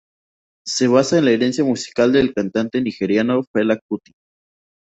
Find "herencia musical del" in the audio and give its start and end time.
1.33-2.33